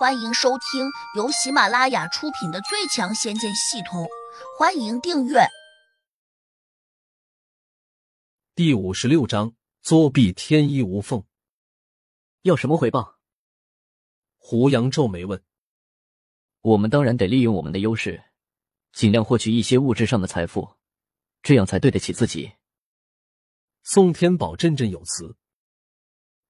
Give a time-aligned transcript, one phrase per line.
[0.00, 4.02] 欢迎收听由喜马拉雅出品的《最强仙剑系统》，
[4.58, 5.40] 欢迎订阅。
[8.54, 11.22] 第五十六章：作弊天衣无缝。
[12.40, 13.18] 要什么回报？
[14.38, 15.44] 胡杨皱眉问。
[16.62, 18.24] 我们当然得利用我们的优势，
[18.92, 20.76] 尽量获取一些物质上的财富，
[21.42, 22.50] 这样才对得起自己。
[23.82, 25.36] 宋天宝振振有词。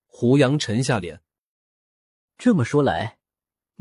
[0.07, 1.21] 胡杨沉下脸。
[2.39, 3.19] 这么说来。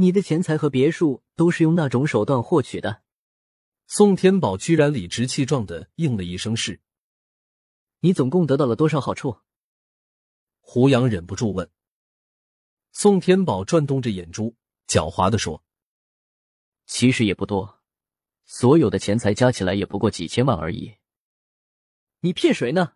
[0.01, 3.01] 你的钱财和别墅都是用那种手段获取的？
[3.85, 6.79] 宋天宝居然理直气壮的应了一声是。
[7.99, 9.39] 你总共得到了多少好处？
[10.61, 11.69] 胡杨忍不住问。
[12.93, 14.55] 宋天宝转动着眼珠，
[14.87, 15.65] 狡猾的说
[16.87, 17.81] ：“其实也不多，
[18.45, 20.95] 所有的钱财加起来也不过几千万而已。
[22.21, 22.93] 你骗谁呢？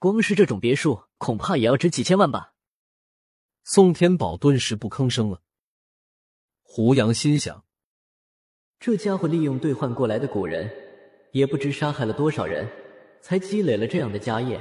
[0.00, 2.56] 光是这种别墅，恐怕也要值几千万吧？”
[3.62, 5.44] 宋天宝顿时不吭声了。
[6.72, 7.64] 胡杨心想：
[8.78, 10.70] 这家伙利用兑换过来的古人，
[11.32, 12.68] 也不知杀害了多少人，
[13.20, 14.60] 才积累了这样的家业。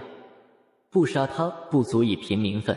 [0.89, 2.75] 不杀他，不足以平民愤。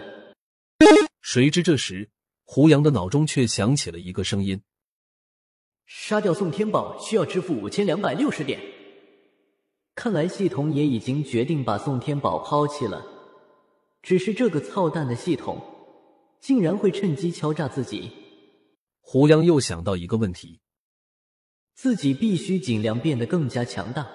[1.23, 2.11] 谁知这时，
[2.45, 4.61] 胡杨的脑中却响起了一个声音：
[5.87, 8.61] 杀掉宋天宝需要支付五千两百六十点。
[9.95, 13.03] 看来系统也已经决定把宋天宝抛弃了。
[14.03, 15.59] 只是这个操蛋的系统，
[16.39, 18.13] 竟然会趁机敲诈自己。
[19.05, 20.61] 胡杨又想到一个问题：
[21.75, 24.09] 自己必须尽量变得更加强大，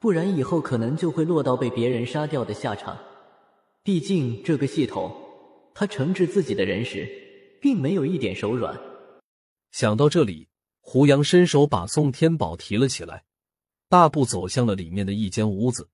[0.00, 2.98] 不然以后可能就会落到被别人杀掉的下场。
[3.82, 5.14] 毕竟这个系统，
[5.74, 7.06] 他惩治自己的人时，
[7.60, 8.80] 并没有一点手软。
[9.72, 10.48] 想到这里，
[10.80, 13.24] 胡杨伸手把宋天宝提了起来，
[13.88, 15.90] 大步走向了里面的一间屋子。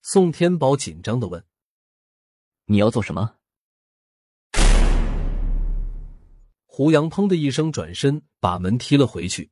[0.00, 1.44] 宋天宝紧张的问
[2.66, 3.36] ：“你要做什么？”
[6.74, 9.50] 胡杨砰的一声转身，把门踢了回去，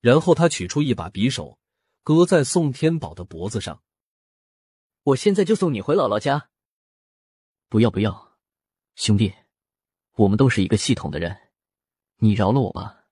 [0.00, 1.60] 然后他取出一把匕首，
[2.02, 3.84] 搁在宋天宝的脖子上。
[5.04, 6.50] 我现在就送你回姥姥家。
[7.68, 8.36] 不要不要，
[8.96, 9.32] 兄弟，
[10.16, 11.38] 我们都是一个系统的人，
[12.16, 13.04] 你饶了我吧。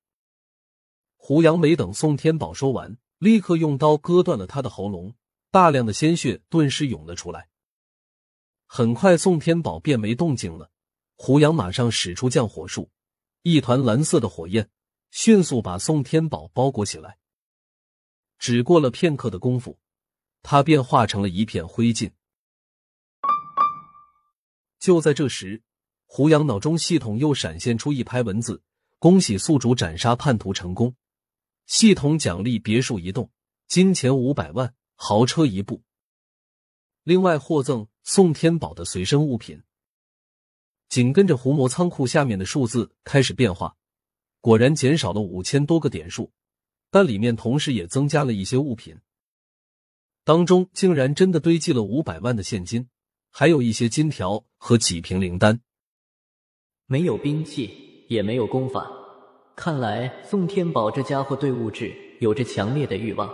[1.15, 5.15] 胡杨没等宋天宝说完，立刻用刀割断了他的喉咙，
[5.53, 7.49] 大量的鲜血顿时涌了出来。
[8.67, 10.73] 很快，宋天宝便没动静了。
[11.15, 12.91] 胡杨马上使出降火术。
[13.43, 14.69] 一团蓝色的火焰
[15.11, 17.19] 迅速把宋天宝包裹起来。
[18.39, 19.79] 只过了片刻的功夫，
[20.43, 22.13] 他便化成了一片灰烬。
[24.79, 25.63] 就在这时，
[26.07, 28.63] 胡杨脑中系统又闪现出一排文字
[28.99, 30.95] ：“恭喜宿主斩杀叛徒成功，
[31.67, 33.31] 系统奖励别墅一栋，
[33.67, 35.83] 金钱五百万，豪车一部，
[37.03, 39.63] 另外获赠宋天宝的随身物品。”
[40.89, 43.77] 紧跟着，胡魔仓库下面的数字开始变化，
[44.41, 46.33] 果然减少了五千多个点数，
[46.91, 48.97] 但里面同时也增加了一些物品，
[50.25, 52.89] 当中竟然真的堆积了五百万的现金，
[53.31, 55.61] 还有一些金条和几瓶灵丹。
[56.87, 58.91] 没有兵器，也没有功法，
[59.55, 63.31] 看来宋天宝这家伙对物质有着强烈的欲望。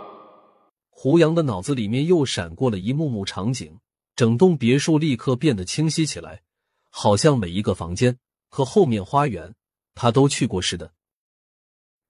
[0.89, 3.79] 胡杨的脑子里面又闪过了一幕幕场景，
[4.15, 6.41] 整栋别墅立刻变得清晰起来。
[6.97, 8.17] 好像每一个房间
[8.47, 9.53] 和后面花园，
[9.95, 10.93] 他都去过似的。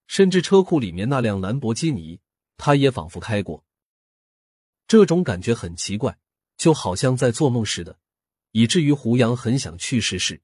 [0.06, 2.20] 甚至车库里面那辆兰博基尼，
[2.56, 3.64] 他也仿佛开过。
[4.86, 6.16] 这种感觉很奇怪，
[6.56, 7.98] 就好像在做梦似的，
[8.52, 10.40] 以至于胡杨很想去试试。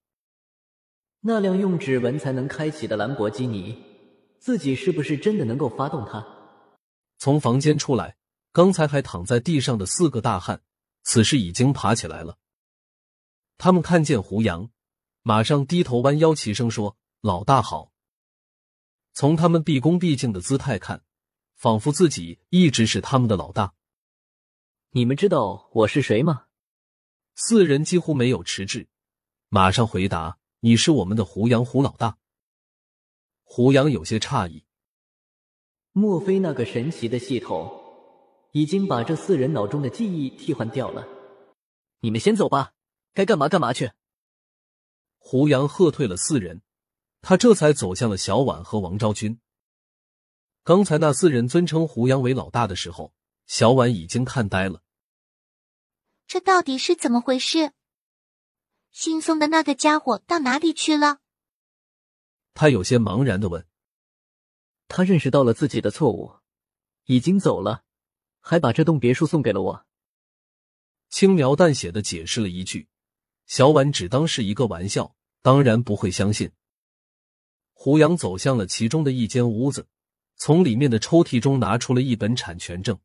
[1.21, 3.81] 那辆用指纹才能开启的兰博基尼，
[4.41, 6.27] 自己是不是真的能够发动它？
[7.17, 8.17] 从房间出来，
[8.51, 10.61] 刚才还躺在地上的四个大汉，
[11.05, 12.37] 此时已经爬起来了。
[13.59, 14.71] 他们看见胡杨，
[15.23, 17.93] 马上低头弯腰齐声说：“老大好。”
[19.15, 21.05] 从他们毕恭毕敬的姿态看，
[21.55, 23.75] 仿佛自己一直是他们的老大。
[24.91, 26.47] 你们知道我是谁吗？
[27.35, 28.89] 四人几乎没有迟滞，
[29.49, 32.19] 马上回答：“你是我们的胡杨，胡老大。”
[33.45, 34.65] 胡杨有些诧异，
[35.93, 37.71] 莫非那个神奇的系统
[38.53, 41.07] 已经把这四人脑中的记忆替换掉了？
[42.01, 42.73] 你们先走吧。
[43.15, 43.93] 该干嘛干嘛去。
[45.19, 46.63] 胡杨喝退了四人，
[47.21, 49.41] 他这才走向了小婉和王昭君。
[50.65, 53.15] 刚才那四人尊称胡杨为老大的时候，
[53.47, 54.83] 小婉已经看呆了。
[56.27, 57.73] 这到底是怎么回事？
[58.91, 61.19] 姓宋的那个家伙到哪里去了？
[62.55, 63.67] 他有些茫然的问。
[64.89, 66.37] 他认识到了自己的错误，
[67.05, 67.85] 已经走了，
[68.41, 69.87] 还把这栋别墅送给了我。
[71.09, 72.89] 轻描淡写的解释了一句。
[73.47, 76.51] 小婉只当是一个玩笑，当然不会相信。
[77.73, 79.89] 胡杨走向了其中的一间屋子，
[80.37, 82.99] 从里面的抽屉中拿出了一本产权证，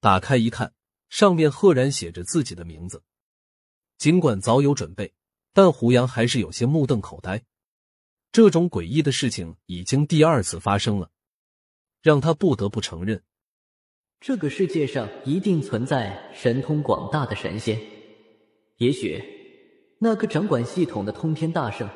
[0.00, 0.72] 打开一看，
[1.08, 3.02] 上面赫然写着自己的名字。
[3.96, 5.12] 尽管早有准备，
[5.52, 7.42] 但胡杨还是有些目瞪口呆。
[8.30, 11.10] 这种诡异的事情已经第二次发生了，
[12.00, 13.24] 让他不得不承认，
[14.20, 17.97] 这个世界上一定存在神通广大的神仙。
[18.78, 19.20] 也许，
[19.98, 21.88] 那个掌管系统的通天大圣，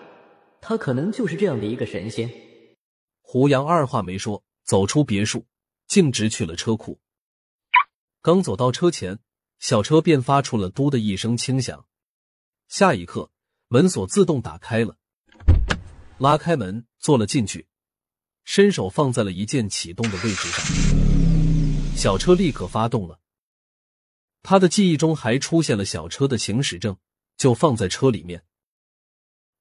[0.61, 2.29] 他可能就是这样的一个神仙。
[3.20, 5.46] 胡杨二话没说，走出别墅，
[5.87, 6.99] 径直去了车库。
[8.20, 9.20] 刚走到车前，
[9.61, 11.87] 小车便发出了“嘟”的一声轻响。
[12.67, 13.31] 下一刻，
[13.69, 14.96] 门锁自动打开了。
[16.19, 17.69] 拉开门，坐了进去，
[18.43, 20.67] 伸手放在了一键启动的位置上，
[21.96, 23.20] 小车立刻发动了。
[24.43, 26.97] 他的记忆中还出现了小车的行驶证，
[27.37, 28.44] 就放在车里面。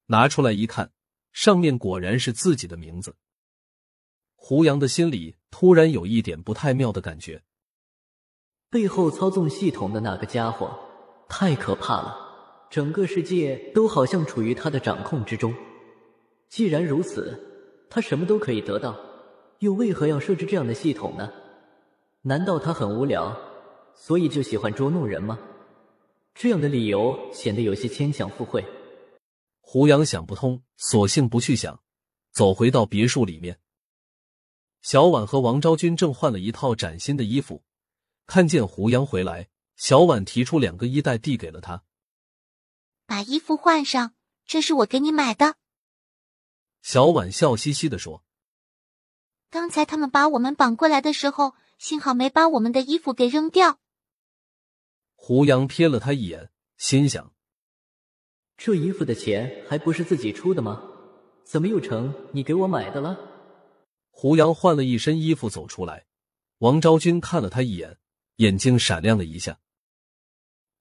[0.08, 0.92] 拿出来一看，
[1.32, 3.16] 上面果然是自己的名字。
[4.36, 7.44] 胡杨的心里突然有一点不太妙的感觉，
[8.70, 10.78] 背后操纵系统的那个家伙
[11.30, 12.18] 太可怕了，
[12.70, 15.54] 整个世界都好像处于他的掌控之中。
[16.50, 19.00] 既然如此，他什么都可以得到，
[19.60, 21.32] 又为何要设置这样的系统呢？
[22.24, 23.40] 难道他很无聊，
[24.04, 25.38] 所以就喜欢捉弄人吗？
[26.34, 28.66] 这样的理由显得有些牵强附会。
[29.60, 31.84] 胡杨想不通，索性不去想，
[32.32, 33.60] 走回到别墅里面。
[34.82, 37.64] 小婉和王昭君正换了一套崭新的衣服，
[38.26, 41.84] 看见胡杨回来，小婉提出两个衣袋递给了他，
[43.06, 44.16] 把衣服换上，
[44.48, 45.58] 这是我给你买的。
[46.82, 48.24] 小婉笑嘻嘻的说
[49.52, 53.78] ：“刚才他们把我们绑过来的时候，幸好没把我们的衣服给扔掉。”
[55.24, 57.32] 胡杨瞥了他一眼，心想
[58.58, 60.82] ：“这衣服的钱还不是自己出的吗？
[61.46, 63.16] 怎么又成你给我买的了？”
[64.10, 66.08] 胡杨换了一身衣服走出来，
[66.58, 68.00] 王昭君看了他一眼，
[68.38, 69.60] 眼睛闪亮了一下。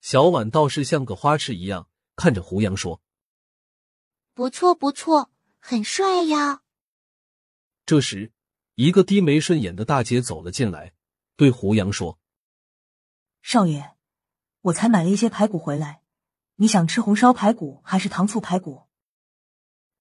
[0.01, 3.03] 小婉倒是像个花痴一样看着胡杨说
[4.33, 6.63] ：“不错，不错。”很帅呀！
[7.85, 8.33] 这时，
[8.77, 10.95] 一个低眉顺眼的大姐走了进来，
[11.37, 12.19] 对胡杨说
[13.43, 13.99] ：“少爷，
[14.63, 16.03] 我才买了一些排骨回来，
[16.57, 18.89] 你想吃红烧排骨还是糖醋排骨？”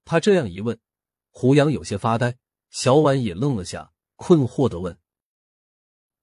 [0.06, 0.80] 他这样一问，
[1.30, 2.38] 胡杨有些发呆，
[2.70, 5.00] 小婉也愣了下，困惑的问：“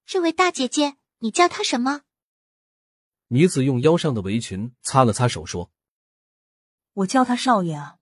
[0.05, 2.01] 这位大姐姐，你叫她什么？”
[3.29, 5.71] 女子用腰上的围裙擦了擦手，说
[6.93, 7.97] ：“我叫他少爷啊。”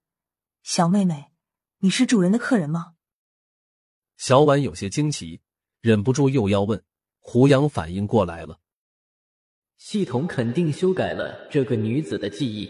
[0.62, 1.32] 小妹妹，
[1.78, 2.94] 你是主人的客人吗？
[4.16, 5.40] 小婉有些惊奇，
[5.80, 6.84] 忍不住又要问。
[7.18, 8.60] 胡杨反应过来了，
[9.78, 12.68] 系统肯定修改了这个女子的记忆。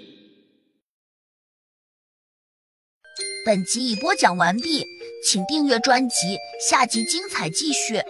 [3.44, 4.84] 本集已播讲完毕，
[5.24, 6.36] 请订阅专辑，
[6.68, 8.02] 下集精彩继续。